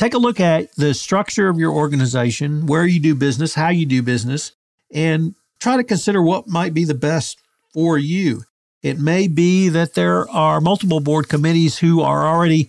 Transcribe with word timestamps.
take 0.00 0.14
a 0.14 0.18
look 0.18 0.40
at 0.40 0.74
the 0.76 0.94
structure 0.94 1.48
of 1.48 1.58
your 1.58 1.72
organization, 1.72 2.64
where 2.64 2.86
you 2.86 2.98
do 2.98 3.14
business, 3.14 3.54
how 3.54 3.68
you 3.68 3.84
do 3.84 4.02
business, 4.02 4.52
and 4.90 5.34
try 5.60 5.76
to 5.76 5.84
consider 5.84 6.22
what 6.22 6.48
might 6.48 6.72
be 6.72 6.84
the 6.84 6.94
best 6.94 7.38
for 7.74 7.98
you. 7.98 8.42
It 8.82 8.98
may 8.98 9.28
be 9.28 9.68
that 9.68 9.92
there 9.92 10.28
are 10.30 10.58
multiple 10.62 11.00
board 11.00 11.28
committees 11.28 11.78
who 11.78 12.00
are 12.00 12.26
already 12.26 12.68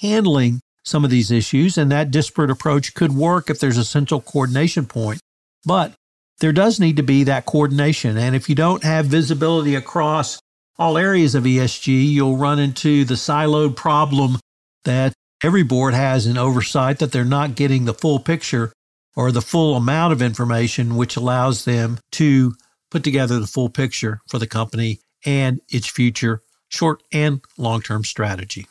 handling 0.00 0.60
some 0.84 1.04
of 1.04 1.10
these 1.10 1.32
issues, 1.32 1.76
and 1.76 1.90
that 1.90 2.12
disparate 2.12 2.48
approach 2.48 2.94
could 2.94 3.12
work 3.12 3.50
if 3.50 3.58
there's 3.58 3.76
a 3.76 3.84
central 3.84 4.20
coordination 4.20 4.86
point. 4.86 5.20
But 5.64 5.94
there 6.38 6.52
does 6.52 6.78
need 6.78 6.96
to 6.98 7.02
be 7.02 7.24
that 7.24 7.44
coordination. 7.44 8.16
And 8.16 8.36
if 8.36 8.48
you 8.48 8.54
don't 8.54 8.84
have 8.84 9.06
visibility 9.06 9.74
across 9.74 10.38
all 10.78 10.96
areas 10.96 11.34
of 11.34 11.42
ESG, 11.42 12.12
you'll 12.12 12.36
run 12.36 12.60
into 12.60 13.04
the 13.04 13.14
siloed 13.14 13.74
problem 13.74 14.38
that 14.84 15.12
every 15.42 15.62
board 15.62 15.94
has 15.94 16.26
an 16.26 16.38
oversight 16.38 16.98
that 16.98 17.12
they're 17.12 17.24
not 17.24 17.54
getting 17.54 17.84
the 17.84 17.94
full 17.94 18.18
picture 18.18 18.72
or 19.16 19.32
the 19.32 19.42
full 19.42 19.76
amount 19.76 20.12
of 20.12 20.22
information, 20.22 20.96
which 20.96 21.16
allows 21.16 21.64
them 21.64 21.98
to 22.12 22.54
put 22.90 23.04
together 23.04 23.38
the 23.38 23.46
full 23.46 23.68
picture 23.68 24.20
for 24.28 24.38
the 24.38 24.46
company 24.46 25.00
and 25.24 25.60
its 25.68 25.86
future 25.86 26.42
short 26.68 27.02
and 27.12 27.40
long 27.56 27.80
term 27.80 28.04
strategy. 28.04 28.66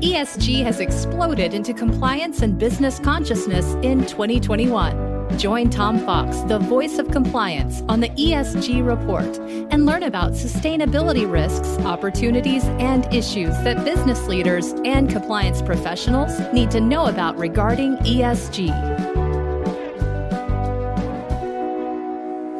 ESG 0.00 0.62
has 0.62 0.80
exploded 0.80 1.54
into 1.54 1.74
compliance 1.74 2.42
and 2.42 2.58
business 2.58 2.98
consciousness 2.98 3.74
in 3.82 4.06
2021. 4.06 5.07
Join 5.36 5.70
Tom 5.70 5.98
Fox, 5.98 6.40
the 6.42 6.58
voice 6.58 6.98
of 6.98 7.10
compliance, 7.10 7.82
on 7.88 8.00
the 8.00 8.08
ESG 8.10 8.84
report 8.84 9.38
and 9.72 9.86
learn 9.86 10.02
about 10.02 10.32
sustainability 10.32 11.30
risks, 11.30 11.78
opportunities, 11.84 12.64
and 12.64 13.04
issues 13.14 13.50
that 13.62 13.84
business 13.84 14.26
leaders 14.26 14.72
and 14.84 15.08
compliance 15.08 15.62
professionals 15.62 16.40
need 16.52 16.70
to 16.72 16.80
know 16.80 17.06
about 17.06 17.38
regarding 17.38 17.96
ESG. 17.98 18.68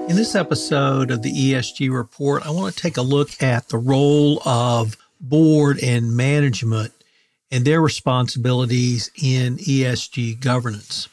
In 0.08 0.16
this 0.16 0.34
episode 0.34 1.10
of 1.10 1.22
the 1.22 1.32
ESG 1.32 1.92
report, 1.92 2.46
I 2.46 2.50
want 2.50 2.74
to 2.74 2.82
take 2.82 2.96
a 2.96 3.02
look 3.02 3.42
at 3.42 3.68
the 3.68 3.78
role 3.78 4.40
of 4.46 4.96
board 5.20 5.82
and 5.82 6.16
management 6.16 6.92
and 7.50 7.64
their 7.64 7.80
responsibilities 7.80 9.10
in 9.20 9.56
ESG 9.56 10.40
governance. 10.40 11.08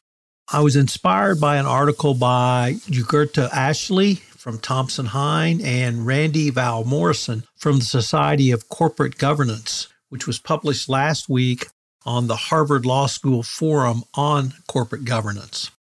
I 0.51 0.61
was 0.61 0.75
inspired 0.75 1.41
by 1.41 1.57
an 1.57 1.65
article 1.65 2.13
by 2.13 2.75
Jurgita 2.85 3.49
Ashley 3.51 4.15
from 4.15 4.59
Thompson 4.59 5.07
Hine 5.07 5.59
and 5.59 6.05
Randi 6.05 6.51
Van 6.51 6.85
Morrison 6.85 7.45
from 7.57 7.79
the 7.79 7.85
Society 7.85 8.51
of 8.51 8.69
Corporate 8.69 9.17
Governance, 9.17 9.87
which 10.09 10.27
was 10.27 10.37
published 10.37 10.87
last 10.87 11.27
week 11.27 11.65
on 12.05 12.27
the 12.27 12.35
Harvard 12.35 12.85
Law 12.85 13.07
School 13.07 13.41
Forum 13.41 14.03
on 14.13 14.53
Corporate 14.67 15.03
Governance. 15.03 15.71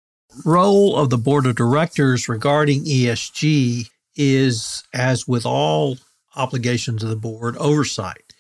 Role 0.47 0.97
of 0.97 1.11
the 1.11 1.19
board 1.19 1.45
of 1.45 1.57
directors 1.57 2.27
regarding 2.27 2.85
ESG 2.85 3.91
is, 4.17 4.83
as 4.95 5.29
with 5.29 5.45
all 5.45 5.99
obligations 6.37 7.03
of 7.03 7.11
the 7.11 7.17
board, 7.17 7.55
oversight. 7.59 8.33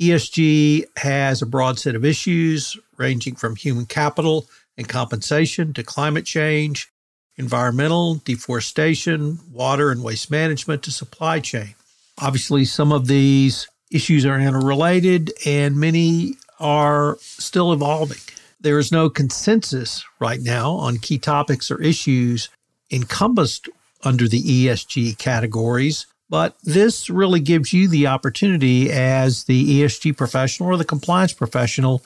ESG 0.00 0.86
has 0.96 1.42
a 1.42 1.46
broad 1.46 1.78
set 1.78 1.94
of 1.94 2.04
issues 2.04 2.76
ranging 2.98 3.36
from 3.36 3.54
human 3.54 3.86
capital 3.86 4.48
and 4.80 4.88
compensation 4.88 5.74
to 5.74 5.82
climate 5.82 6.24
change, 6.24 6.90
environmental, 7.36 8.14
deforestation, 8.24 9.38
water 9.52 9.90
and 9.90 10.02
waste 10.02 10.30
management 10.30 10.82
to 10.82 10.90
supply 10.90 11.38
chain. 11.38 11.74
Obviously, 12.18 12.64
some 12.64 12.90
of 12.90 13.06
these 13.06 13.68
issues 13.92 14.24
are 14.24 14.40
interrelated 14.40 15.32
and 15.44 15.76
many 15.76 16.36
are 16.58 17.18
still 17.20 17.74
evolving. 17.74 18.22
There 18.58 18.78
is 18.78 18.90
no 18.90 19.10
consensus 19.10 20.02
right 20.18 20.40
now 20.40 20.72
on 20.72 20.96
key 20.96 21.18
topics 21.18 21.70
or 21.70 21.80
issues 21.82 22.48
encompassed 22.90 23.68
under 24.02 24.26
the 24.26 24.42
ESG 24.42 25.18
categories, 25.18 26.06
but 26.30 26.56
this 26.62 27.10
really 27.10 27.40
gives 27.40 27.74
you 27.74 27.86
the 27.86 28.06
opportunity 28.06 28.90
as 28.90 29.44
the 29.44 29.82
ESG 29.82 30.16
professional 30.16 30.70
or 30.70 30.78
the 30.78 30.86
compliance 30.86 31.34
professional 31.34 32.02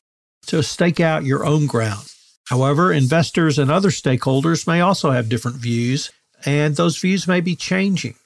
to 0.47 0.61
stake 0.61 0.99
out 0.99 1.25
your 1.25 1.45
own 1.45 1.67
ground. 1.67 2.14
However, 2.49 2.93
investors 2.93 3.59
and 3.59 3.71
other 3.71 3.91
stakeholders 3.91 4.67
may 4.67 4.81
also 4.81 5.11
have 5.11 5.29
different 5.29 5.57
views, 5.57 6.11
and 6.45 6.77
those 6.77 6.99
views 6.99 7.27
may 7.27 7.41
be 7.41 7.57
changing 7.57 8.17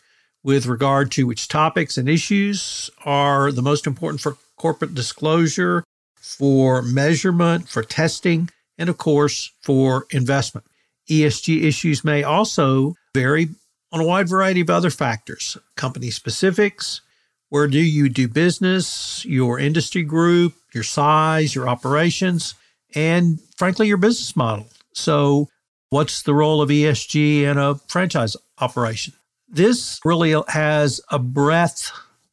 with 0.43 0.67
regard 0.67 1.11
to 1.13 1.27
which 1.27 1.49
topics 1.49 1.97
and 1.97 2.09
issues 2.09 2.91
are 3.05 3.53
the 3.53 3.63
most 3.63 3.87
important 3.87 4.21
for 4.21 4.37
corporate 4.57 4.95
disclosure, 4.95 5.85
for 6.21 6.83
measurement, 6.83 7.69
for 7.69 7.83
testing, 7.83 8.51
and 8.77 8.89
of 8.89 8.99
course, 8.99 9.53
for 9.63 10.07
investment. 10.11 10.67
ESG 11.09 11.63
issues 11.63 12.05
may 12.05 12.23
also 12.23 12.95
vary 13.15 13.49
on 13.93 14.01
a 14.01 14.07
wide 14.07 14.29
variety 14.29 14.61
of 14.61 14.71
other 14.71 14.91
factors 14.91 15.57
company 15.77 16.11
specifics, 16.11 17.01
where 17.49 17.67
do 17.67 17.79
you 17.79 18.09
do 18.09 18.29
business, 18.29 19.25
your 19.25 19.59
industry 19.59 20.03
group, 20.03 20.55
your 20.75 20.85
size, 20.85 21.55
your 21.55 21.69
operations, 21.69 22.55
and 22.95 23.41
frankly, 23.57 23.89
your 23.89 23.97
business 23.97 24.37
model. 24.37 24.69
So, 24.93 25.49
what's 25.91 26.23
the 26.23 26.35
role 26.35 26.63
of 26.63 26.71
ESG 26.71 27.43
in 27.43 27.59
a 27.59 27.77
franchise 27.89 28.37
operation? 28.59 29.15
This 29.49 30.01
really 30.05 30.35
has 30.49 31.01
a 31.11 31.19
breadth 31.19 31.91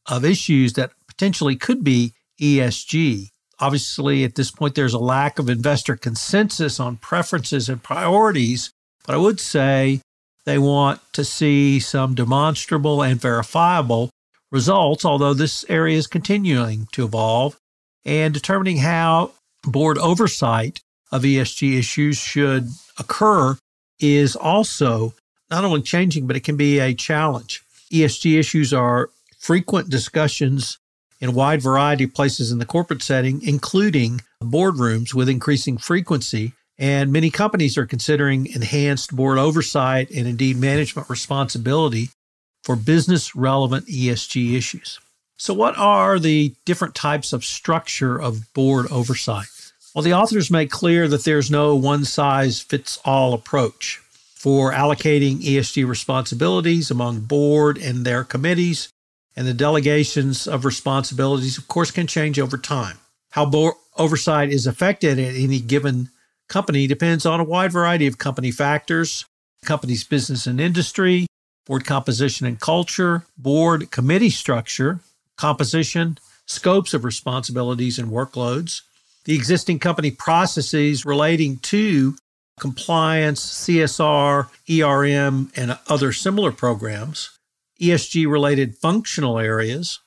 of 0.08 0.26
issues 0.26 0.74
that 0.74 0.92
potentially 1.08 1.56
could 1.56 1.84
be 1.84 2.14
ESG. 2.40 3.30
Obviously, 3.60 4.24
at 4.26 4.36
this 4.36 4.52
point, 4.52 4.76
there's 4.76 4.94
a 4.94 5.00
lack 5.00 5.40
of 5.40 5.50
investor 5.50 5.96
consensus 5.96 6.80
on 6.80 6.98
preferences 6.98 7.70
and 7.70 7.82
priorities. 7.82 8.72
But 9.06 9.16
I 9.16 9.18
would 9.18 9.40
say 9.40 10.02
they 10.46 10.58
want 10.58 11.02
to 11.14 11.24
see 11.24 11.80
some 11.80 12.16
demonstrable 12.16 13.02
and 13.02 13.20
verifiable 13.20 14.10
results, 14.52 15.06
although 15.06 15.34
this 15.34 15.64
area 15.70 15.98
is 15.98 16.08
continuing 16.08 16.88
to 16.92 17.06
evolve, 17.06 17.58
and 18.04 18.34
determining 18.34 18.78
how 18.78 19.32
board 19.66 19.98
oversight 19.98 20.82
of 21.12 21.24
ESG 21.24 21.78
issues 21.78 22.18
should 22.18 22.70
occur 22.98 23.58
is 24.00 24.36
also 24.36 25.14
not 25.50 25.64
only 25.64 25.82
changing, 25.82 26.28
but 26.28 26.36
it 26.36 26.44
can 26.44 26.58
be 26.58 26.80
a 26.80 26.94
challenge. 26.94 27.62
ESG 27.92 28.38
issues 28.38 28.74
are 28.74 29.10
frequent 29.38 29.90
discussions 29.90 30.80
in 31.22 31.30
a 31.30 31.34
wide 31.34 31.62
variety 31.62 32.04
of 32.04 32.14
places 32.14 32.52
in 32.52 32.60
the 32.60 32.66
corporate 32.66 33.04
setting, 33.04 33.42
including 33.44 34.22
boardrooms 34.42 35.14
with 35.14 35.30
increasing 35.30 35.78
frequency 35.78 36.54
and 36.78 37.12
many 37.12 37.30
companies 37.30 37.78
are 37.78 37.86
considering 37.86 38.48
enhanced 38.48 39.16
board 39.16 39.38
oversight 39.38 40.10
and 40.12 40.28
indeed 40.28 40.58
management 40.58 41.10
responsibility 41.10 42.10
for 42.64 42.76
business 42.76 43.36
relevant 43.36 43.88
ESG 43.88 44.56
issues. 44.58 45.00
So, 45.38 45.54
what 45.54 45.78
are 45.78 46.20
the 46.20 46.54
different 46.66 46.96
types 46.96 47.34
of 47.34 47.46
structure 47.46 48.20
of 48.20 48.54
board 48.54 48.88
oversight? 48.92 49.48
Well, 49.96 50.04
the 50.04 50.14
authors 50.14 50.52
make 50.52 50.72
clear 50.72 51.08
that 51.08 51.24
there's 51.24 51.50
no 51.50 51.74
one 51.74 52.04
size 52.04 52.60
fits 52.60 53.00
all 53.06 53.34
approach 53.34 54.02
for 54.36 54.74
allocating 54.74 55.38
ESG 55.38 55.88
responsibilities 55.88 56.92
among 56.92 57.22
board 57.22 57.78
and 57.78 58.04
their 58.04 58.26
committees, 58.26 58.90
and 59.38 59.48
the 59.48 59.54
delegations 59.54 60.48
of 60.48 60.66
responsibilities, 60.66 61.58
of 61.58 61.70
course, 61.70 61.92
can 61.92 62.08
change 62.08 62.38
over 62.38 62.58
time. 62.58 62.98
How 63.32 63.46
board 63.46 63.76
oversight 63.96 64.50
is 64.50 64.68
affected 64.68 65.18
at 65.18 65.34
any 65.34 65.62
given 65.62 66.10
company 66.50 66.88
depends 66.88 67.26
on 67.26 67.40
a 67.40 67.46
wide 67.46 67.72
variety 67.72 68.06
of 68.06 68.18
company 68.18 68.52
factors, 68.52 69.24
company's 69.64 70.04
business 70.04 70.46
and 70.46 70.60
industry, 70.60 71.26
board 71.66 71.86
composition 71.86 72.46
and 72.46 72.60
culture, 72.60 73.24
board 73.38 73.92
committee 73.92 74.30
structure, 74.30 75.00
composition, 75.38 76.18
scopes 76.48 76.94
of 76.94 77.06
responsibilities 77.06 77.98
and 77.98 78.12
workloads, 78.12 78.82
the 79.26 79.36
existing 79.36 79.80
company 79.80 80.12
processes 80.12 81.06
relating 81.06 81.58
to 81.58 82.16
compliance, 82.60 83.44
CSR, 83.66 84.48
ERM, 84.70 85.52
and 85.56 85.78
other 85.88 86.14
similar 86.14 86.52
programs, 86.52 87.38
ESG 87.82 88.30
related 88.30 88.78
functional 88.78 89.40
areas, 89.40 90.00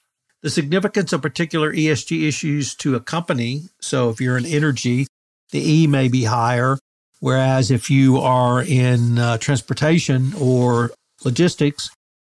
the 0.42 0.50
significance 0.50 1.12
of 1.12 1.20
particular 1.20 1.72
ESG 1.72 2.26
issues 2.26 2.74
to 2.76 2.94
a 2.94 3.00
company. 3.00 3.62
So, 3.80 4.08
if 4.08 4.20
you're 4.20 4.38
in 4.38 4.46
energy, 4.46 5.06
the 5.50 5.60
E 5.60 5.86
may 5.86 6.08
be 6.08 6.24
higher. 6.24 6.78
Whereas 7.20 7.70
if 7.70 7.90
you 7.90 8.18
are 8.18 8.62
in 8.62 9.18
uh, 9.18 9.38
transportation 9.38 10.32
or 10.40 10.92
logistics, 11.24 11.90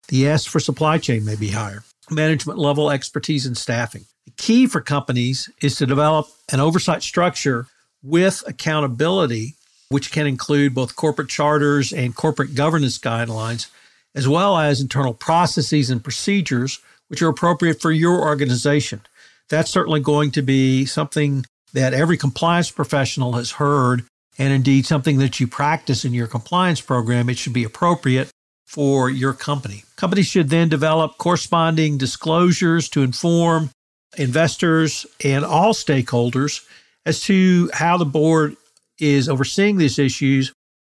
the 0.09 0.26
S 0.26 0.47
for 0.47 0.59
supply 0.59 0.99
chain 0.99 1.25
may 1.25 1.37
be 1.37 1.50
higher. 1.50 1.85
Management 2.11 2.59
level 2.59 2.91
expertise 2.91 3.47
and 3.47 3.56
staffing. 3.56 4.06
Key 4.37 4.67
for 4.67 4.81
companies 4.81 5.49
is 5.62 5.77
to 5.77 5.87
develop 5.87 6.27
an 6.53 6.61
oversight 6.61 7.03
structure 7.03 7.67
with 8.03 8.43
accountability, 8.47 9.55
which 9.88 10.12
can 10.12 10.27
include 10.27 10.75
both 10.75 10.97
corporate 10.97 11.29
charters 11.29 11.93
and 11.93 12.15
corporate 12.15 12.55
governance 12.55 12.99
guidelines, 12.99 13.69
as 14.15 14.29
well 14.29 14.59
as 14.59 14.81
internal 14.81 15.15
processes 15.15 15.91
and 15.91 16.03
procedures 16.03 16.81
which 17.09 17.23
are 17.23 17.29
appropriate 17.29 17.81
for 17.81 17.91
your 17.91 18.21
organization. 18.21 19.00
That's 19.49 19.71
certainly 19.71 20.00
going 20.00 20.31
to 20.33 20.43
be 20.43 20.87
something 20.87 21.44
that 21.73 21.93
every 21.93 22.17
compliance 22.17 22.71
professional 22.71 23.33
has 23.33 23.53
heard, 23.53 24.05
and 24.38 24.53
indeed 24.53 24.87
something 24.87 25.19
that 25.19 25.41
you 25.41 25.47
practice 25.47 26.05
in 26.05 26.15
your 26.15 26.26
compliance 26.26 26.81
program, 26.81 27.29
it 27.29 27.38
should 27.38 27.53
be 27.53 27.65
appropriate 27.65 28.31
for 28.67 29.11
your 29.11 29.33
company. 29.33 29.85
Companies 29.97 30.26
should 30.26 30.49
then 30.49 30.69
develop 30.69 31.19
corresponding 31.19 31.99
disclosures 31.99 32.88
to 32.91 33.03
inform 33.03 33.71
investors 34.17 35.07
and 35.25 35.45
all 35.45 35.73
stakeholders 35.73 36.67
as 37.07 37.21
to 37.23 37.71
how 37.73 37.97
the 37.97 38.05
board 38.05 38.57
is 38.99 39.29
overseeing 39.29 39.77
these 39.77 39.99
issues 39.99 40.53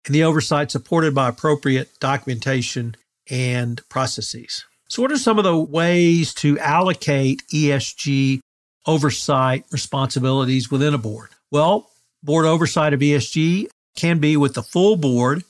and 0.06 0.16
the 0.16 0.24
oversight 0.24 0.72
supported 0.72 1.14
by 1.14 1.30
appropriate 1.30 1.90
documentation 2.00 2.96
and 3.30 3.88
processes. 3.90 4.66
So, 4.88 5.02
what 5.02 5.12
are 5.12 5.18
some 5.18 5.38
of 5.38 5.44
the 5.44 5.58
ways 5.58 6.34
to 6.36 6.60
allocate 6.60 7.44
ESG 7.54 8.40
oversight 8.86 9.66
responsibilities 9.72 10.72
within 10.72 10.94
a 10.94 10.98
board? 10.98 11.30
Well, 11.52 11.90
board 12.24 12.46
oversight 12.46 12.94
of 12.94 13.00
ESG 13.00 13.68
can 13.96 14.20
be 14.20 14.36
with 14.36 14.56
the 14.56 14.64
full 14.64 14.96
board, 14.96 15.44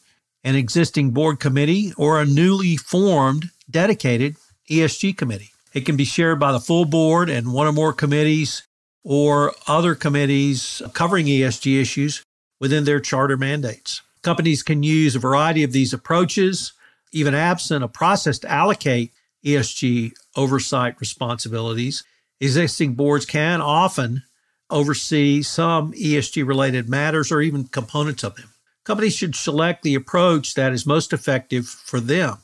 an 0.44 0.56
existing 0.56 1.12
board 1.12 1.40
committee, 1.40 1.94
or 1.98 2.19
a 2.19 2.25
newly 2.25 2.78
formed 2.78 3.50
dedicated 3.69 4.36
ESG 4.69 5.18
committee. 5.18 5.50
It 5.73 5.85
can 5.85 5.95
be 5.95 6.06
shared 6.06 6.39
by 6.39 6.51
the 6.51 6.59
full 6.59 6.85
board 6.85 7.29
and 7.29 7.53
one 7.53 7.68
or 7.68 7.71
more 7.71 7.94
committees 7.94 8.63
or 9.03 9.53
other 9.68 9.95
committees 9.95 10.81
covering 10.94 11.25
ESG 11.25 11.79
issues 11.81 12.23
within 12.59 12.83
their 12.83 13.00
charter 13.00 13.38
mandates. 13.38 14.01
Companies 14.21 14.62
can 14.62 14.83
use 14.83 15.15
a 15.15 15.19
variety 15.19 15.63
of 15.63 15.71
these 15.71 15.94
approaches, 15.94 16.73
even 17.12 17.33
absent 17.33 17.83
a 17.83 17.88
process 17.88 18.38
to 18.39 18.51
allocate 18.51 19.12
ESG 19.44 20.12
oversight 20.35 21.00
responsibilities. 21.00 22.03
Existing 22.39 22.94
boards 22.94 23.25
can 23.25 23.62
often 23.62 24.24
oversee 24.69 25.41
some 25.41 25.91
ESG 25.94 26.47
related 26.47 26.88
matters 26.88 27.31
or 27.31 27.41
even 27.41 27.65
components 27.65 28.24
of 28.24 28.35
them. 28.35 28.53
Companies 28.83 29.15
should 29.15 29.35
select 29.35 29.83
the 29.83 29.95
approach 29.95 30.53
that 30.53 30.74
is 30.74 30.85
most 30.85 31.13
effective 31.13 31.67
for 31.67 32.00
them 32.00 32.38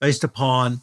based 0.00 0.24
upon 0.24 0.80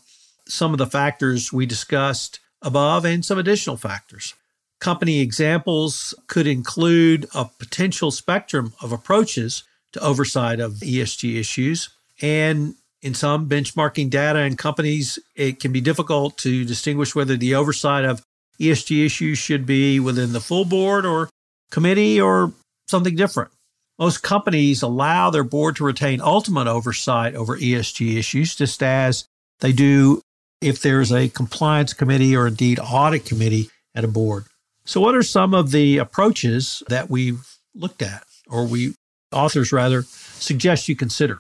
some 0.51 0.73
of 0.73 0.77
the 0.77 0.85
factors 0.85 1.53
we 1.53 1.65
discussed 1.65 2.39
above 2.61 3.05
and 3.05 3.23
some 3.23 3.37
additional 3.37 3.77
factors. 3.77 4.33
Company 4.79 5.21
examples 5.21 6.13
could 6.27 6.47
include 6.47 7.27
a 7.33 7.45
potential 7.45 8.11
spectrum 8.11 8.73
of 8.81 8.91
approaches 8.91 9.63
to 9.93 9.99
oversight 10.01 10.59
of 10.59 10.73
ESG 10.73 11.39
issues. 11.39 11.89
And 12.21 12.75
in 13.01 13.13
some 13.13 13.47
benchmarking 13.47 14.09
data 14.09 14.39
and 14.39 14.57
companies, 14.57 15.17
it 15.35 15.59
can 15.59 15.71
be 15.71 15.81
difficult 15.81 16.37
to 16.39 16.65
distinguish 16.65 17.15
whether 17.15 17.37
the 17.37 17.55
oversight 17.55 18.05
of 18.05 18.21
ESG 18.59 19.05
issues 19.05 19.37
should 19.37 19.65
be 19.65 19.99
within 19.99 20.33
the 20.33 20.41
full 20.41 20.65
board 20.65 21.05
or 21.05 21.29
committee 21.71 22.19
or 22.19 22.51
something 22.87 23.15
different. 23.15 23.51
Most 23.97 24.21
companies 24.21 24.81
allow 24.81 25.29
their 25.29 25.43
board 25.43 25.77
to 25.77 25.85
retain 25.85 26.21
ultimate 26.21 26.67
oversight 26.67 27.35
over 27.35 27.57
ESG 27.57 28.17
issues, 28.17 28.55
just 28.55 28.83
as 28.83 29.25
they 29.59 29.71
do 29.71 30.21
if 30.61 30.81
there's 30.81 31.11
a 31.11 31.29
compliance 31.29 31.93
committee 31.93 32.35
or 32.35 32.47
indeed 32.47 32.79
audit 32.79 33.25
committee 33.25 33.69
at 33.95 34.03
a 34.03 34.07
board. 34.07 34.45
So, 34.85 35.01
what 35.01 35.15
are 35.15 35.23
some 35.23 35.53
of 35.53 35.71
the 35.71 35.97
approaches 35.97 36.83
that 36.87 37.09
we've 37.09 37.45
looked 37.75 38.01
at, 38.01 38.23
or 38.47 38.65
we 38.65 38.95
authors 39.31 39.71
rather 39.71 40.03
suggest 40.03 40.87
you 40.89 40.95
consider? 40.95 41.39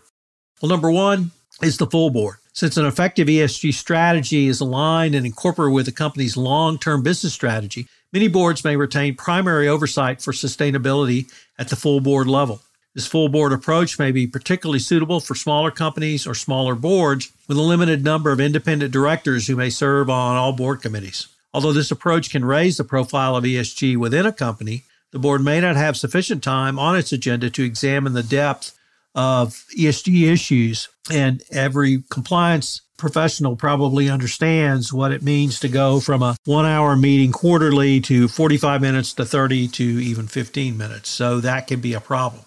Well, 0.61 0.69
number 0.69 0.91
one 0.91 1.31
is 1.61 1.77
the 1.77 1.87
full 1.87 2.09
board. 2.09 2.37
Since 2.53 2.77
an 2.77 2.85
effective 2.85 3.27
ESG 3.27 3.73
strategy 3.73 4.47
is 4.47 4.59
aligned 4.59 5.15
and 5.15 5.25
incorporated 5.25 5.73
with 5.73 5.85
the 5.85 5.91
company's 5.91 6.35
long 6.35 6.77
term 6.77 7.01
business 7.01 7.33
strategy, 7.33 7.87
many 8.11 8.27
boards 8.27 8.63
may 8.63 8.75
retain 8.75 9.15
primary 9.15 9.67
oversight 9.67 10.21
for 10.21 10.33
sustainability 10.33 11.31
at 11.57 11.69
the 11.69 11.75
full 11.75 12.01
board 12.01 12.27
level. 12.27 12.61
This 12.93 13.07
full 13.07 13.29
board 13.29 13.53
approach 13.53 13.97
may 13.97 14.11
be 14.11 14.27
particularly 14.27 14.79
suitable 14.79 15.21
for 15.21 15.33
smaller 15.33 15.71
companies 15.71 16.27
or 16.27 16.35
smaller 16.35 16.75
boards 16.75 17.31
with 17.47 17.57
a 17.57 17.61
limited 17.61 18.03
number 18.03 18.31
of 18.31 18.41
independent 18.41 18.91
directors 18.91 19.47
who 19.47 19.55
may 19.55 19.69
serve 19.69 20.09
on 20.09 20.35
all 20.35 20.51
board 20.51 20.81
committees. 20.81 21.27
Although 21.53 21.73
this 21.73 21.91
approach 21.91 22.29
can 22.29 22.43
raise 22.43 22.77
the 22.77 22.83
profile 22.83 23.35
of 23.35 23.45
ESG 23.45 23.95
within 23.97 24.25
a 24.25 24.33
company, 24.33 24.83
the 25.11 25.19
board 25.19 25.43
may 25.43 25.61
not 25.61 25.77
have 25.77 25.95
sufficient 25.95 26.43
time 26.43 26.77
on 26.77 26.97
its 26.97 27.13
agenda 27.13 27.49
to 27.49 27.63
examine 27.63 28.13
the 28.13 28.23
depth 28.23 28.77
of 29.15 29.65
ESG 29.77 30.31
issues. 30.31 30.89
And 31.09 31.43
every 31.49 32.03
compliance 32.09 32.81
professional 32.97 33.55
probably 33.55 34.09
understands 34.09 34.93
what 34.93 35.11
it 35.11 35.23
means 35.23 35.59
to 35.61 35.67
go 35.67 35.99
from 35.99 36.21
a 36.21 36.35
one 36.45 36.65
hour 36.65 36.95
meeting 36.95 37.31
quarterly 37.31 37.99
to 38.01 38.27
45 38.27 38.81
minutes 38.81 39.13
to 39.13 39.25
30 39.25 39.69
to 39.69 39.83
even 39.83 40.27
15 40.27 40.77
minutes. 40.77 41.09
So 41.09 41.39
that 41.39 41.67
can 41.67 41.79
be 41.79 41.93
a 41.93 42.01
problem. 42.01 42.43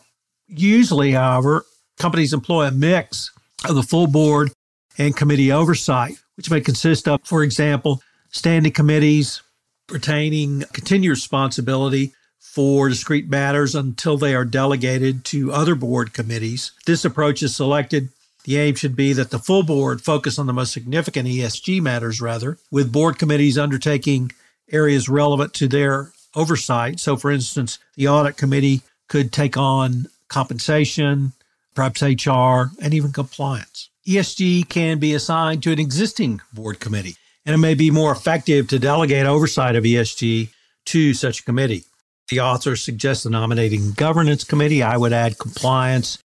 Usually, 0.49 1.13
however, 1.13 1.65
companies 1.99 2.33
employ 2.33 2.67
a 2.67 2.71
mix 2.71 3.31
of 3.69 3.75
the 3.75 3.83
full 3.83 4.07
board 4.07 4.53
and 4.99 5.17
committee 5.17 5.51
oversight, 5.51 6.17
which 6.37 6.51
may 6.51 6.61
consist 6.61 7.09
of, 7.09 7.21
for 7.25 7.43
example, 7.43 8.03
standing 8.31 8.73
committees 8.73 9.43
retaining 9.91 10.65
continued 10.73 11.11
responsibility 11.11 12.13
for 12.39 12.89
discrete 12.89 13.29
matters 13.29 13.75
until 13.75 14.17
they 14.17 14.35
are 14.35 14.45
delegated 14.45 15.25
to 15.25 15.53
other 15.53 15.75
board 15.75 16.13
committees. 16.13 16.73
This 16.87 17.05
approach 17.05 17.43
is 17.43 17.57
selected. 17.57 18.11
The 18.45 18.59
aim 18.59 18.75
should 18.75 18.95
be 18.95 19.13
that 19.15 19.31
the 19.31 19.39
full 19.39 19.63
board 19.63 20.03
focus 20.03 20.39
on 20.39 20.47
the 20.47 20.53
most 20.53 20.73
significant 20.73 21.29
ESG 21.29 21.81
matters, 21.81 22.21
rather, 22.21 22.59
with 22.71 22.93
board 22.93 23.19
committees 23.19 23.59
undertaking 23.59 24.33
areas 24.71 25.09
relevant 25.09 25.55
to 25.55 25.69
their 25.69 26.13
oversight. 26.35 27.01
So, 27.01 27.17
for 27.17 27.31
instance, 27.31 27.79
the 27.97 28.09
audit 28.09 28.37
committee 28.37 28.83
could 29.09 29.33
take 29.33 29.57
on 29.57 30.07
compensation, 30.35 31.33
perhaps 31.77 32.03
HR, 32.03 32.75
and 32.83 32.93
even 32.93 33.13
compliance. 33.13 33.89
ESG 34.07 34.69
can 34.69 34.99
be 34.99 35.15
assigned 35.15 35.63
to 35.63 35.71
an 35.71 35.79
existing 35.79 36.41
board 36.53 36.81
committee, 36.81 37.15
and 37.47 37.55
it 37.55 37.59
may 37.59 37.75
be 37.75 37.91
more 37.93 38.11
effective 38.11 38.67
to 38.69 38.81
delegate 38.81 39.27
oversight 39.27 39.77
of 39.77 39.85
ESG 39.85 40.49
to 40.87 41.15
such 41.15 41.41
a 41.41 41.45
committee. 41.45 41.85
The 42.31 42.41
author 42.41 42.75
suggests 42.75 43.25
a 43.25 43.31
nominating 43.31 43.93
governance 43.93 44.43
committee. 44.43 44.83
I 44.83 44.97
would 44.97 45.13
add 45.13 45.39
compliance 45.39 46.19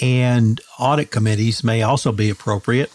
and 0.00 0.60
audit 0.78 1.12
committees 1.12 1.62
may 1.62 1.82
also 1.82 2.10
be 2.10 2.30
appropriate, 2.30 2.90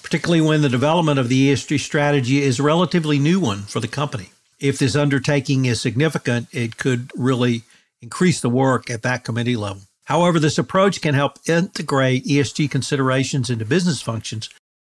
particularly 0.00 0.42
when 0.42 0.62
the 0.62 0.68
development 0.68 1.18
of 1.18 1.28
the 1.28 1.50
ESG 1.50 1.80
strategy 1.80 2.40
is 2.40 2.60
a 2.60 2.62
relatively 2.62 3.18
new 3.18 3.40
one 3.40 3.62
for 3.62 3.80
the 3.80 3.88
company. 3.88 4.30
If 4.60 4.78
this 4.78 4.94
undertaking 4.94 5.64
is 5.64 5.80
significant, 5.80 6.46
it 6.52 6.76
could 6.76 7.10
really 7.16 7.62
increase 8.00 8.40
the 8.40 8.50
work 8.50 8.90
at 8.90 9.02
that 9.02 9.24
committee 9.24 9.56
level. 9.56 9.82
However, 10.04 10.38
this 10.38 10.58
approach 10.58 11.00
can 11.00 11.14
help 11.14 11.38
integrate 11.48 12.26
ESG 12.26 12.70
considerations 12.70 13.48
into 13.48 13.64
business 13.64 14.02
functions, 14.02 14.50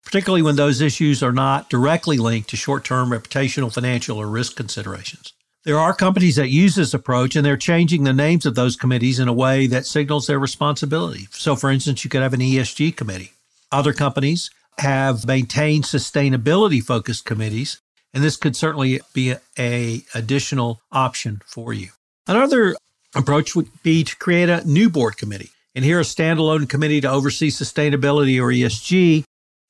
particularly 0.03 0.41
when 0.41 0.55
those 0.55 0.81
issues 0.81 1.21
are 1.21 1.31
not 1.31 1.69
directly 1.69 2.17
linked 2.17 2.49
to 2.49 2.57
short 2.57 2.83
term 2.83 3.09
reputational, 3.09 3.73
financial, 3.73 4.17
or 4.17 4.27
risk 4.27 4.55
considerations. 4.55 5.33
There 5.63 5.79
are 5.79 5.95
companies 5.95 6.35
that 6.35 6.49
use 6.49 6.75
this 6.75 6.93
approach 6.93 7.35
and 7.35 7.43
they're 7.43 7.57
changing 7.57 8.03
the 8.03 8.13
names 8.13 8.45
of 8.45 8.53
those 8.53 8.75
committees 8.75 9.19
in 9.19 9.27
a 9.27 9.33
way 9.33 9.65
that 9.67 9.87
signals 9.87 10.27
their 10.27 10.37
responsibility. 10.37 11.27
So, 11.31 11.55
for 11.55 11.71
instance, 11.71 12.03
you 12.03 12.09
could 12.09 12.21
have 12.21 12.35
an 12.35 12.39
ESG 12.39 12.95
committee. 12.95 13.31
Other 13.71 13.91
companies 13.91 14.51
have 14.77 15.25
maintained 15.25 15.85
sustainability 15.85 16.83
focused 16.83 17.25
committees, 17.25 17.81
and 18.13 18.23
this 18.23 18.37
could 18.37 18.55
certainly 18.55 19.01
be 19.13 19.33
a, 19.57 20.03
additional 20.13 20.81
option 20.91 21.41
for 21.47 21.73
you. 21.73 21.89
Another 22.27 22.75
approach 23.15 23.55
would 23.55 23.69
be 23.83 24.03
to 24.03 24.15
create 24.17 24.49
a 24.49 24.65
new 24.65 24.89
board 24.89 25.17
committee. 25.17 25.51
And 25.73 25.83
here, 25.83 25.99
a 25.99 26.03
standalone 26.03 26.69
committee 26.69 27.01
to 27.01 27.09
oversee 27.09 27.49
sustainability 27.49 28.39
or 28.41 28.47
ESG 28.47 29.23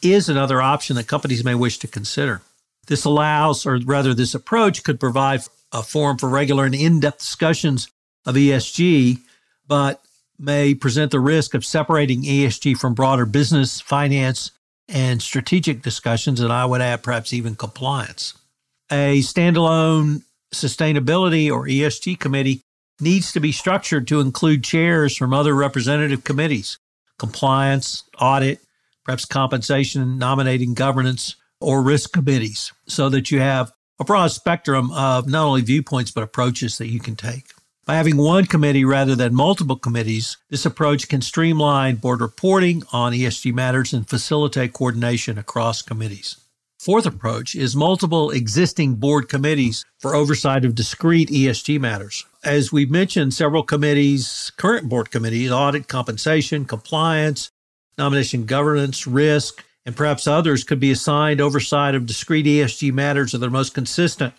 is 0.03 0.29
another 0.29 0.61
option 0.61 0.95
that 0.95 1.07
companies 1.07 1.43
may 1.43 1.55
wish 1.55 1.79
to 1.79 1.87
consider. 1.87 2.41
This 2.87 3.05
allows, 3.05 3.65
or 3.65 3.79
rather, 3.83 4.13
this 4.13 4.35
approach 4.35 4.83
could 4.83 4.99
provide 4.99 5.41
a 5.71 5.81
forum 5.81 6.17
for 6.17 6.29
regular 6.29 6.65
and 6.65 6.75
in 6.75 6.99
depth 6.99 7.19
discussions 7.19 7.89
of 8.25 8.35
ESG, 8.35 9.19
but 9.67 10.01
may 10.37 10.75
present 10.75 11.11
the 11.11 11.19
risk 11.19 11.53
of 11.53 11.65
separating 11.65 12.23
ESG 12.23 12.77
from 12.77 12.93
broader 12.93 13.25
business, 13.25 13.81
finance, 13.81 14.51
and 14.87 15.21
strategic 15.21 15.81
discussions, 15.81 16.39
and 16.39 16.53
I 16.53 16.65
would 16.65 16.81
add 16.81 17.01
perhaps 17.01 17.33
even 17.33 17.55
compliance. 17.55 18.33
A 18.91 19.19
standalone 19.19 20.21
sustainability 20.53 21.51
or 21.51 21.65
ESG 21.65 22.19
committee 22.19 22.61
needs 22.99 23.31
to 23.33 23.39
be 23.39 23.51
structured 23.51 24.07
to 24.07 24.19
include 24.19 24.63
chairs 24.63 25.15
from 25.15 25.33
other 25.33 25.53
representative 25.53 26.23
committees, 26.23 26.77
compliance, 27.17 28.03
audit, 28.19 28.59
perhaps 29.03 29.25
compensation, 29.25 30.17
nominating 30.17 30.73
governance, 30.73 31.35
or 31.61 31.81
risk 31.81 32.11
committees, 32.11 32.71
so 32.87 33.09
that 33.09 33.31
you 33.31 33.39
have 33.39 33.71
a 33.99 34.03
broad 34.03 34.31
spectrum 34.31 34.91
of 34.91 35.27
not 35.27 35.45
only 35.45 35.61
viewpoints, 35.61 36.11
but 36.11 36.23
approaches 36.23 36.77
that 36.77 36.87
you 36.87 36.99
can 36.99 37.15
take. 37.15 37.45
By 37.85 37.95
having 37.95 38.17
one 38.17 38.45
committee 38.45 38.83
rather 38.83 39.15
than 39.15 39.35
multiple 39.35 39.75
committees, 39.75 40.37
this 40.49 40.65
approach 40.65 41.07
can 41.07 41.21
streamline 41.21 41.97
board 41.97 42.19
reporting 42.19 42.81
on 42.91 43.13
ESG 43.13 43.53
matters 43.53 43.93
and 43.93 44.09
facilitate 44.09 44.73
coordination 44.73 45.37
across 45.37 45.83
committees. 45.83 46.37
Fourth 46.85 47.07
approach 47.07 47.55
is 47.55 47.75
multiple 47.75 48.29
existing 48.29 48.93
board 48.93 49.27
committees 49.27 49.83
for 49.99 50.13
oversight 50.13 50.63
of 50.63 50.75
discrete 50.75 51.29
ESG 51.29 51.79
matters. 51.79 52.27
As 52.43 52.71
we've 52.71 52.91
mentioned, 52.91 53.33
several 53.33 53.63
committees, 53.63 54.51
current 54.55 54.87
board 54.87 55.09
committees, 55.09 55.51
audit, 55.51 55.87
compensation, 55.87 56.63
compliance, 56.63 57.49
nomination 57.97 58.45
governance, 58.45 59.07
risk, 59.07 59.65
and 59.83 59.95
perhaps 59.95 60.27
others 60.27 60.63
could 60.63 60.79
be 60.79 60.91
assigned 60.91 61.41
oversight 61.41 61.95
of 61.95 62.05
discrete 62.05 62.45
ESG 62.45 62.93
matters 62.93 63.31
that 63.31 63.41
are 63.41 63.49
most 63.49 63.73
consistent 63.73 64.35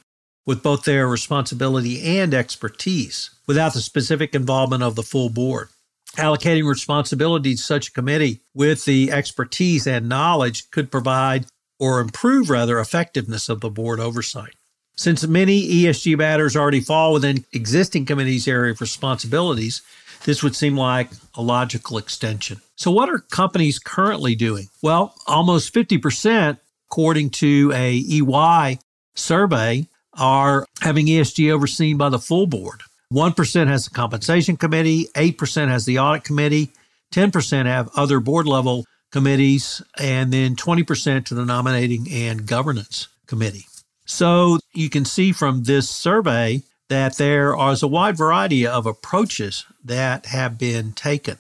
with 0.47 0.63
both 0.63 0.85
their 0.85 1.09
responsibility 1.09 2.01
and 2.21 2.33
expertise 2.33 3.31
without 3.49 3.75
the 3.75 3.81
specific 3.81 4.37
involvement 4.37 4.85
of 4.85 4.95
the 4.95 5.03
full 5.03 5.31
board. 5.31 5.69
Allocating 6.17 6.69
responsibility 6.69 7.57
to 7.57 7.61
such 7.61 7.89
a 7.89 7.93
committee 7.93 8.39
with 8.55 8.85
the 8.85 9.11
expertise 9.11 9.89
and 9.89 10.09
knowledge 10.09 10.71
could 10.71 10.93
provide 10.93 11.47
or 11.79 12.01
improve 12.01 12.51
rather 12.51 12.79
effectiveness 12.79 13.49
of 13.49 13.61
the 13.61 13.71
board 13.71 14.01
oversight. 14.01 14.55
Since 14.97 15.27
many 15.27 15.63
ESG 15.63 16.17
matters 16.17 16.57
already 16.57 16.81
fall 16.81 17.13
within 17.13 17.45
existing 17.53 18.07
committees' 18.07 18.49
area 18.49 18.73
of 18.73 18.81
responsibilities, 18.81 19.83
this 20.25 20.43
would 20.43 20.57
seem 20.57 20.77
like 20.77 21.11
a 21.35 21.43
logical 21.43 21.99
extension. 21.99 22.63
So, 22.77 22.91
what 22.91 23.11
are 23.11 23.19
companies 23.19 23.79
currently 23.79 24.35
doing? 24.35 24.69
Well, 24.83 25.15
almost 25.27 25.75
50%, 25.75 26.59
according 26.91 27.31
to 27.31 27.73
a 27.75 27.93
EY 27.95 28.79
survey, 29.15 29.87
are 30.15 30.67
having 30.81 31.07
ESG 31.07 31.53
overseen 31.53 31.99
by 31.99 32.09
the 32.09 32.19
full 32.19 32.47
board. 32.47 32.83
1% 33.13 33.69
has 33.69 33.87
a 33.87 33.91
compensation 33.91 34.57
committee, 34.57 35.07
8% 35.15 35.69
has 35.69 35.85
the 35.85 35.99
audit 35.99 36.25
committee, 36.25 36.71
10% 37.13 37.67
have 37.67 37.91
other 37.95 38.19
board 38.19 38.47
level 38.47 38.85
committees, 39.13 39.83
and 39.99 40.33
then 40.33 40.57
20% 40.57 41.25
to 41.27 41.35
the 41.35 41.45
nominating 41.45 42.07
and 42.11 42.47
governance 42.47 43.09
committee. 43.27 43.67
So 44.05 44.59
you 44.73 44.89
can 44.89 45.05
see 45.05 45.33
from 45.33 45.65
this 45.65 45.89
survey 45.89 46.63
that 46.89 47.17
there 47.17 47.57
is 47.71 47.83
a 47.83 47.89
wide 47.89 48.17
variety 48.17 48.67
of 48.67 48.87
approaches 48.87 49.65
that 49.85 50.27
have 50.27 50.59
been 50.59 50.93
taken. 50.93 51.39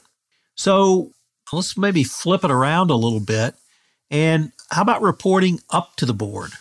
So 0.56 1.12
let's 1.52 1.76
maybe 1.76 2.02
flip 2.02 2.44
it 2.44 2.50
around 2.50 2.90
a 2.90 2.96
little 2.96 3.20
bit. 3.20 3.54
And 4.10 4.52
how 4.70 4.82
about 4.82 5.02
reporting 5.02 5.60
up 5.70 5.96
to 5.96 6.06
the 6.06 6.14
board? 6.14 6.52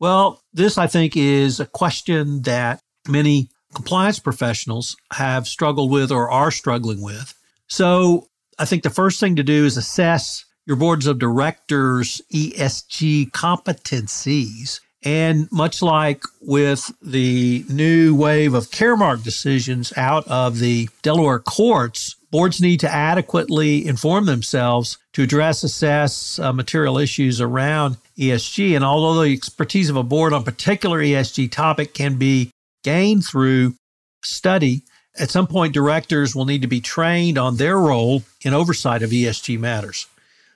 Well, 0.00 0.42
this 0.52 0.78
I 0.78 0.86
think 0.86 1.16
is 1.16 1.60
a 1.60 1.66
question 1.66 2.42
that 2.42 2.80
many 3.06 3.48
compliance 3.74 4.18
professionals 4.18 4.96
have 5.12 5.46
struggled 5.46 5.90
with 5.90 6.10
or 6.10 6.30
are 6.30 6.50
struggling 6.50 7.00
with. 7.00 7.34
So 7.68 8.28
I 8.58 8.64
think 8.64 8.82
the 8.82 8.90
first 8.90 9.20
thing 9.20 9.36
to 9.36 9.42
do 9.42 9.64
is 9.64 9.76
assess 9.76 10.44
your 10.66 10.76
boards 10.76 11.06
of 11.06 11.18
directors' 11.18 12.20
ESG 12.32 13.30
competencies. 13.30 14.80
And 15.04 15.48
much 15.52 15.80
like 15.80 16.24
with 16.40 16.90
the 17.00 17.64
new 17.68 18.14
wave 18.16 18.52
of 18.52 18.70
Caremark 18.70 19.22
decisions 19.22 19.92
out 19.96 20.26
of 20.26 20.58
the 20.58 20.88
Delaware 21.02 21.38
courts, 21.38 22.16
boards 22.32 22.60
need 22.60 22.80
to 22.80 22.92
adequately 22.92 23.86
inform 23.86 24.26
themselves 24.26 24.98
to 25.12 25.22
address, 25.22 25.62
assess 25.62 26.38
uh, 26.40 26.52
material 26.52 26.98
issues 26.98 27.40
around 27.40 27.96
ESG. 28.18 28.74
And 28.74 28.84
although 28.84 29.22
the 29.22 29.32
expertise 29.32 29.88
of 29.88 29.96
a 29.96 30.02
board 30.02 30.32
on 30.32 30.42
a 30.42 30.44
particular 30.44 30.98
ESG 30.98 31.50
topic 31.52 31.94
can 31.94 32.16
be 32.16 32.50
gained 32.82 33.24
through 33.24 33.76
study, 34.24 34.82
at 35.18 35.30
some 35.30 35.46
point 35.46 35.74
directors 35.74 36.34
will 36.34 36.44
need 36.44 36.62
to 36.62 36.68
be 36.68 36.80
trained 36.80 37.38
on 37.38 37.56
their 37.56 37.78
role 37.78 38.22
in 38.42 38.54
oversight 38.54 39.02
of 39.02 39.10
ESG 39.10 39.58
matters. 39.58 40.06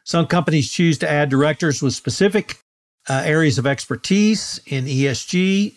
Some 0.05 0.27
companies 0.27 0.71
choose 0.71 0.99
to 0.99 1.11
add 1.11 1.29
directors 1.29 1.83
with 1.83 1.95
specific 1.95 2.59
uh, 3.09 3.23
areas 3.25 3.59
of 3.59 3.67
expertise 3.67 4.61
in 4.67 4.87
ESG, 4.87 5.75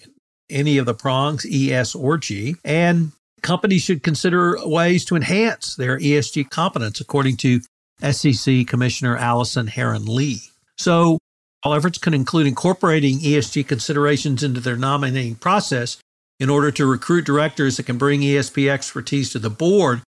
any 0.49 0.77
of 0.77 0.85
the 0.85 0.93
prongs, 0.93 1.45
ES 1.49 1.95
or 1.95 2.17
G, 2.17 2.55
and 2.63 3.11
companies 3.41 3.83
should 3.83 4.03
consider 4.03 4.57
ways 4.65 5.05
to 5.05 5.15
enhance 5.15 5.75
their 5.75 5.99
ESG 5.99 6.49
competence, 6.49 6.99
according 6.99 7.37
to 7.37 7.61
SEC 8.11 8.67
Commissioner 8.67 9.17
Allison 9.17 9.67
Herren 9.67 10.05
Lee. 10.05 10.41
So, 10.77 11.19
all 11.63 11.73
efforts 11.73 11.97
can 11.97 12.13
include 12.13 12.45
incorporating 12.45 13.19
ESG 13.19 13.67
considerations 13.67 14.43
into 14.43 14.59
their 14.59 14.75
nominating 14.75 15.35
process 15.35 15.97
in 16.39 16.49
order 16.49 16.71
to 16.71 16.85
recruit 16.85 17.25
directors 17.25 17.77
that 17.77 17.85
can 17.85 17.97
bring 17.97 18.21
ESG 18.21 18.69
expertise 18.69 19.29
to 19.31 19.39
the 19.39 19.49
board. 19.49 20.01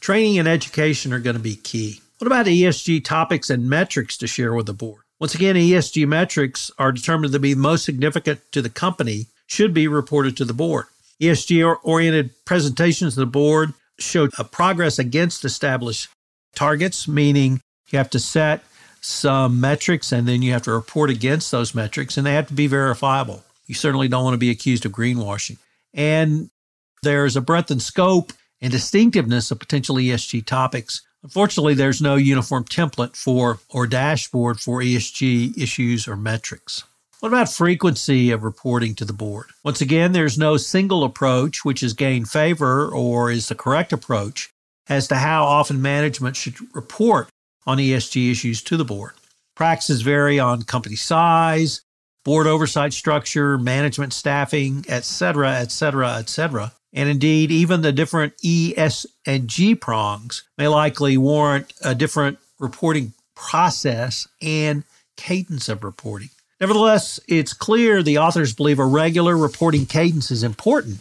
Training 0.00 0.38
and 0.38 0.48
education 0.48 1.12
are 1.12 1.18
going 1.18 1.36
to 1.36 1.42
be 1.42 1.56
key. 1.56 2.00
What 2.18 2.26
about 2.26 2.46
ESG 2.46 3.04
topics 3.04 3.50
and 3.50 3.68
metrics 3.68 4.16
to 4.18 4.26
share 4.26 4.54
with 4.54 4.66
the 4.66 4.72
board? 4.72 5.02
Once 5.20 5.34
again, 5.34 5.56
ESG 5.56 6.06
metrics 6.06 6.70
are 6.78 6.92
determined 6.92 7.32
to 7.32 7.38
be 7.38 7.54
most 7.54 7.84
significant 7.84 8.40
to 8.52 8.62
the 8.62 8.68
company, 8.68 9.26
should 9.46 9.74
be 9.74 9.88
reported 9.88 10.36
to 10.36 10.44
the 10.44 10.52
board. 10.52 10.86
ESG 11.20 11.78
oriented 11.82 12.30
presentations 12.44 13.14
to 13.14 13.20
the 13.20 13.26
board 13.26 13.74
show 13.98 14.28
progress 14.28 14.98
against 14.98 15.44
established 15.44 16.08
targets, 16.56 17.06
meaning 17.06 17.60
you 17.90 17.98
have 17.98 18.10
to 18.10 18.18
set 18.18 18.64
some 19.00 19.60
metrics 19.60 20.12
and 20.12 20.26
then 20.26 20.42
you 20.42 20.52
have 20.52 20.62
to 20.62 20.72
report 20.72 21.10
against 21.10 21.50
those 21.50 21.74
metrics, 21.74 22.16
and 22.16 22.26
they 22.26 22.34
have 22.34 22.48
to 22.48 22.54
be 22.54 22.66
verifiable. 22.66 23.44
You 23.66 23.74
certainly 23.74 24.08
don't 24.08 24.24
want 24.24 24.34
to 24.34 24.38
be 24.38 24.50
accused 24.50 24.84
of 24.86 24.92
greenwashing. 24.92 25.58
And 25.94 26.50
there's 27.02 27.36
a 27.36 27.40
breadth 27.40 27.70
and 27.70 27.82
scope 27.82 28.32
and 28.60 28.70
distinctiveness 28.70 29.50
of 29.50 29.58
potential 29.58 29.96
ESG 29.96 30.46
topics 30.46 31.02
Unfortunately, 31.22 31.74
there's 31.74 32.02
no 32.02 32.16
uniform 32.16 32.64
template 32.64 33.14
for 33.14 33.60
or 33.68 33.86
dashboard 33.86 34.60
for 34.60 34.80
ESG 34.80 35.56
issues 35.56 36.08
or 36.08 36.16
metrics. 36.16 36.84
What 37.20 37.28
about 37.28 37.52
frequency 37.52 38.32
of 38.32 38.42
reporting 38.42 38.96
to 38.96 39.04
the 39.04 39.12
board? 39.12 39.50
Once 39.62 39.80
again, 39.80 40.10
there's 40.10 40.36
no 40.36 40.56
single 40.56 41.04
approach 41.04 41.64
which 41.64 41.80
has 41.80 41.92
gained 41.92 42.28
favor 42.28 42.88
or 42.88 43.30
is 43.30 43.48
the 43.48 43.54
correct 43.54 43.92
approach 43.92 44.50
as 44.88 45.06
to 45.08 45.14
how 45.14 45.44
often 45.44 45.80
management 45.80 46.34
should 46.34 46.56
report 46.74 47.28
on 47.64 47.78
ESG 47.78 48.32
issues 48.32 48.60
to 48.62 48.76
the 48.76 48.84
board. 48.84 49.12
Practices 49.54 50.02
vary 50.02 50.40
on 50.40 50.62
company 50.62 50.96
size, 50.96 51.82
board 52.24 52.46
oversight 52.46 52.92
structure, 52.92 53.58
management 53.58 54.12
staffing, 54.12 54.84
et 54.88 55.04
cetera, 55.04 55.54
et 55.60 55.72
cetera, 55.72 56.18
et 56.18 56.28
cetera. 56.28 56.72
And 56.92 57.08
indeed, 57.08 57.50
even 57.50 57.80
the 57.80 57.92
different 57.92 58.34
E, 58.42 58.74
S, 58.76 59.06
and 59.26 59.48
G 59.48 59.74
prongs 59.74 60.42
may 60.58 60.68
likely 60.68 61.16
warrant 61.16 61.72
a 61.82 61.94
different 61.94 62.38
reporting 62.58 63.12
process 63.34 64.28
and 64.40 64.84
cadence 65.16 65.68
of 65.68 65.84
reporting. 65.84 66.28
Nevertheless, 66.60 67.18
it's 67.26 67.52
clear 67.52 68.02
the 68.02 68.18
authors 68.18 68.54
believe 68.54 68.78
a 68.78 68.84
regular 68.84 69.36
reporting 69.36 69.86
cadence 69.86 70.30
is 70.30 70.44
important 70.44 71.00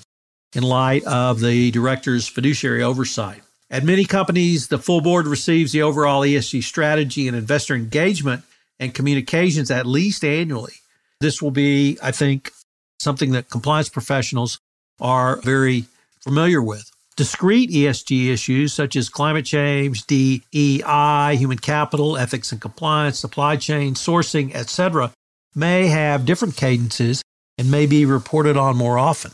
in 0.54 0.64
light 0.64 1.04
of 1.04 1.40
the 1.40 1.72
director's 1.72 2.28
fiduciary 2.28 2.82
oversight. 2.82 3.44
At 3.70 3.84
many 3.84 4.06
companies, 4.06 4.68
the 4.68 4.80
full 4.80 5.02
board 5.02 5.28
receives 5.28 5.72
the 5.72 5.84
overall 5.84 6.22
ESG 6.22 6.64
strategy 6.64 7.28
and 7.28 7.38
investor 7.38 7.76
engagement 7.76 8.44
and 8.80 8.94
communications 8.94 9.70
at 9.72 9.86
least 9.86 10.26
annually. 10.26 10.74
This 11.22 11.40
will 11.40 11.52
be, 11.52 12.00
I 12.02 12.12
think, 12.12 12.52
something 13.00 13.32
that 13.34 13.48
compliance 13.48 13.90
professionals 13.90 14.60
are 15.00 15.38
very 15.42 15.86
familiar 16.20 16.64
with. 16.64 16.90
Discrete 17.16 17.70
ESG 17.70 18.30
issues 18.30 18.74
such 18.74 18.96
as 18.96 19.08
climate 19.08 19.46
change, 19.46 20.08
DEI, 20.08 21.36
human 21.38 21.60
capital, 21.60 22.18
ethics 22.18 22.52
and 22.52 22.60
compliance, 22.60 23.20
supply 23.20 23.56
chain, 23.56 23.94
sourcing, 23.94 24.56
etc., 24.56 25.14
may 25.54 25.88
have 25.88 26.26
different 26.26 26.56
cadences 26.56 27.22
and 27.56 27.70
may 27.70 27.86
be 27.86 28.04
reported 28.04 28.58
on 28.58 28.76
more 28.76 28.98
often. 28.98 29.32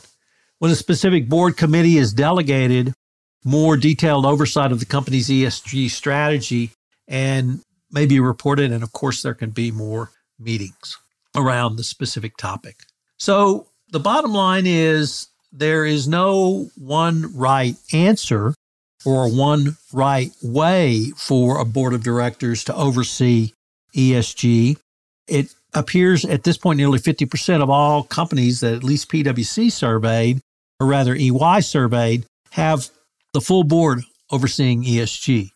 When 0.59 0.71
a 0.71 0.75
specific 0.75 1.29
board 1.29 1.55
committee 1.55 1.97
is 1.97 2.11
delegated 2.11 2.93
more 3.45 3.77
detailed 3.77 4.25
oversight 4.25 4.73
of 4.73 4.81
the 4.81 4.85
company's 4.85 5.29
ESG 5.29 5.89
strategy 5.89 6.71
and 7.07 7.61
may 7.91 8.05
be 8.05 8.19
reported, 8.19 8.73
and 8.73 8.83
of 8.83 8.91
course, 8.91 9.21
there 9.21 9.35
can 9.35 9.51
be 9.51 9.71
more 9.71 10.11
meetings 10.37 10.97
around 11.37 11.75
the 11.77 11.83
specific 11.83 12.35
topic. 12.35 12.81
So, 13.17 13.67
the 13.91 13.99
bottom 13.99 14.33
line 14.33 14.65
is 14.67 15.27
there 15.53 15.85
is 15.85 16.07
no 16.07 16.69
one 16.75 17.33
right 17.35 17.75
answer 17.93 18.53
or 19.05 19.29
one 19.31 19.77
right 19.93 20.31
way 20.43 21.11
for 21.15 21.59
a 21.59 21.65
board 21.65 21.93
of 21.93 22.03
directors 22.03 22.63
to 22.65 22.75
oversee 22.75 23.51
ESG. 23.95 24.77
It 25.27 25.53
appears 25.73 26.25
at 26.25 26.43
this 26.43 26.57
point 26.57 26.77
nearly 26.77 26.99
50% 26.99 27.61
of 27.61 27.69
all 27.69 28.03
companies 28.03 28.59
that 28.59 28.73
at 28.73 28.83
least 28.83 29.09
PwC 29.09 29.71
surveyed, 29.71 30.41
or 30.79 30.87
rather 30.87 31.15
EY 31.15 31.61
surveyed, 31.61 32.25
have 32.51 32.89
the 33.33 33.41
full 33.41 33.63
board 33.63 34.01
overseeing 34.31 34.83
ESG. 34.83 35.51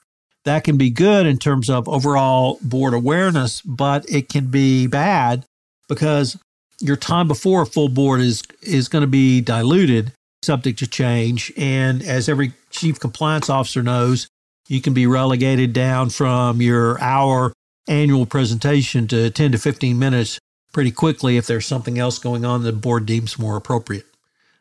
That 0.45 0.63
can 0.63 0.77
be 0.77 0.89
good 0.89 1.25
in 1.25 1.37
terms 1.37 1.69
of 1.69 1.87
overall 1.87 2.57
board 2.61 2.93
awareness, 2.93 3.61
but 3.61 4.09
it 4.09 4.29
can 4.29 4.47
be 4.47 4.87
bad 4.87 5.45
because 5.91 6.37
your 6.79 6.95
time 6.95 7.27
before 7.27 7.63
a 7.63 7.65
full 7.65 7.89
board 7.89 8.21
is 8.21 8.43
is 8.61 8.87
going 8.87 9.01
to 9.01 9.07
be 9.07 9.41
diluted, 9.41 10.13
subject 10.41 10.79
to 10.79 10.87
change. 10.87 11.51
And 11.57 12.01
as 12.01 12.29
every 12.29 12.53
chief 12.69 12.97
compliance 12.97 13.49
officer 13.49 13.83
knows, 13.83 14.29
you 14.69 14.79
can 14.79 14.93
be 14.93 15.05
relegated 15.05 15.73
down 15.73 16.09
from 16.09 16.61
your 16.61 16.99
hour 17.01 17.51
annual 17.89 18.25
presentation 18.25 19.05
to 19.09 19.29
10 19.29 19.51
to 19.51 19.57
15 19.57 19.99
minutes 19.99 20.39
pretty 20.71 20.91
quickly 20.91 21.35
if 21.35 21.45
there's 21.45 21.65
something 21.65 21.99
else 21.99 22.19
going 22.19 22.45
on 22.45 22.63
the 22.63 22.71
board 22.71 23.05
deems 23.05 23.37
more 23.37 23.57
appropriate. 23.57 24.05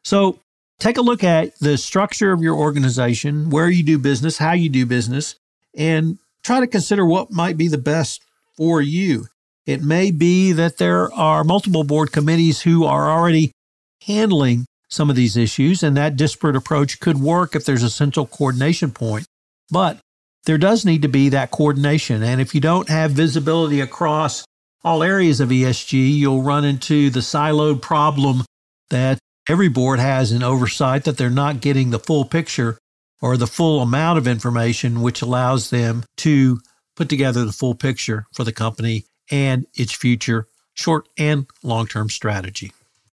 So 0.03 0.41
take 0.81 0.99
a 0.99 1.03
look 1.03 1.23
at 1.23 1.57
the 1.61 1.79
structure 1.79 2.33
of 2.33 2.43
your 2.43 2.57
organization, 2.57 3.51
where 3.51 3.71
you 3.71 3.85
do 3.85 3.99
business, 3.99 4.39
how 4.39 4.53
you 4.53 4.69
do 4.69 4.85
business, 4.85 5.37
and 5.77 6.19
try 6.43 6.59
to 6.59 6.67
consider 6.67 7.07
what 7.07 7.31
might 7.31 7.57
be 7.57 7.69
the 7.69 7.79
best 7.79 8.25
for 8.57 8.83
you. 8.83 9.27
It 9.71 9.85
may 9.85 10.11
be 10.11 10.50
that 10.50 10.79
there 10.79 11.12
are 11.12 11.45
multiple 11.45 11.85
board 11.85 12.11
committees 12.11 12.62
who 12.62 12.85
are 12.87 13.09
already 13.09 13.53
handling 14.05 14.67
some 14.89 15.09
of 15.09 15.15
these 15.15 15.37
issues, 15.37 15.85
and 15.85 15.97
that 15.97 16.17
disparate 16.17 16.57
approach 16.57 16.99
could 16.99 17.21
work 17.21 17.55
if 17.55 17.65
there's 17.65 17.85
a 17.85 17.89
central 17.89 18.27
coordination 18.27 18.91
point. 18.91 19.27
But 19.71 20.00
there 20.45 20.59
does 20.59 20.85
need 20.85 21.03
to 21.03 21.09
be 21.09 21.29
that 21.29 21.53
coordination. 21.53 22.25
And 22.25 22.41
if 22.41 22.53
you 22.53 22.61
don't 22.61 22.89
have 22.89 23.12
visibility 23.12 23.81
across 23.81 24.45
all 24.83 25.05
areas 25.05 25.39
of 25.39 25.50
ESG, 25.50 26.17
you'll 26.17 26.43
run 26.43 26.65
into 26.65 27.09
the 27.09 27.21
siloed 27.21 27.81
problem 27.81 28.43
that 28.89 29.21
every 29.49 29.69
board 29.69 30.00
has 30.00 30.33
in 30.33 30.43
oversight 30.43 31.05
that 31.05 31.17
they're 31.17 31.31
not 31.31 31.61
getting 31.61 31.91
the 31.91 32.00
full 32.00 32.25
picture 32.25 32.77
or 33.23 33.37
the 33.37 33.47
full 33.47 33.83
amount 33.83 34.19
of 34.19 34.27
information, 34.27 35.00
which 35.00 35.23
allows 35.23 35.71
them 35.71 36.03
to 36.17 36.59
put 36.97 37.09
together 37.09 37.45
the 37.45 37.53
full 37.53 37.77
picture 37.77 38.27
for 38.35 38.43
the 38.43 38.53
company 38.53 39.05
and 39.31 39.67
its 39.75 39.93
future 39.93 40.47
short 40.75 41.09
and 41.19 41.47
long 41.63 41.87
term 41.87 42.11
strategy. 42.11 42.73